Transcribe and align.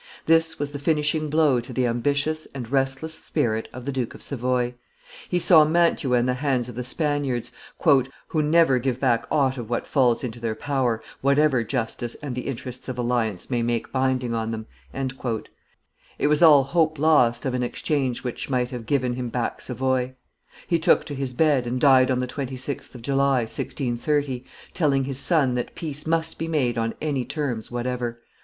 This 0.25 0.57
was 0.57 0.71
the 0.71 0.79
finishing 0.79 1.29
blow 1.29 1.59
to 1.59 1.71
the 1.71 1.85
ambitious 1.85 2.47
and 2.55 2.67
restless 2.71 3.13
spirit 3.23 3.69
of 3.71 3.85
the 3.85 3.91
Duke 3.91 4.15
of 4.15 4.23
Savoy. 4.23 4.73
He 5.29 5.37
saw 5.37 5.63
Mantua 5.63 6.17
in 6.17 6.25
the 6.25 6.33
hands 6.33 6.67
of 6.67 6.73
the 6.73 6.83
Spaniards, 6.83 7.51
"who 8.29 8.41
never 8.41 8.79
give 8.79 8.99
back 8.99 9.27
aught 9.29 9.59
of 9.59 9.69
what 9.69 9.85
falls 9.85 10.23
into 10.23 10.39
their 10.39 10.55
power, 10.55 11.03
whatever 11.21 11.63
justice 11.63 12.15
and 12.15 12.33
the 12.33 12.47
interests 12.47 12.89
of 12.89 12.97
alliance 12.97 13.51
may 13.51 13.61
make 13.61 13.91
binding 13.91 14.33
on 14.33 14.49
them;" 14.49 14.65
it 16.17 16.25
was 16.27 16.41
all 16.41 16.63
hope 16.63 16.97
lost 16.97 17.45
of 17.45 17.53
an 17.53 17.61
exchange 17.61 18.23
which 18.23 18.49
might 18.49 18.71
have 18.71 18.87
given 18.87 19.13
him 19.13 19.29
back 19.29 19.61
Savoy; 19.61 20.15
he 20.65 20.79
took 20.79 21.05
to 21.05 21.13
his 21.13 21.31
bed 21.31 21.67
and 21.67 21.79
died 21.79 22.09
on 22.09 22.17
the 22.17 22.25
26th 22.27 22.95
of 22.95 23.03
July, 23.03 23.41
1630, 23.41 24.45
telling 24.73 25.03
his 25.03 25.19
son 25.19 25.53
that 25.53 25.75
peace 25.75 26.07
must 26.07 26.39
be 26.39 26.47
made 26.47 26.75
on 26.75 26.95
any 27.01 27.23
terms 27.23 27.69
whatever. 27.69 28.19